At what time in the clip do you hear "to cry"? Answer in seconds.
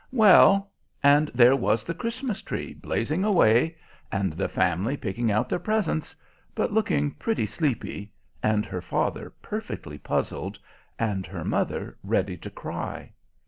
12.35-13.13